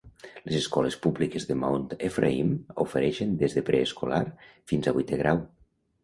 [0.51, 2.49] Les escoles públiques de Mount Ephraim
[2.83, 4.23] ofereixen des de preescolar
[4.73, 5.43] fins a vuitè grau.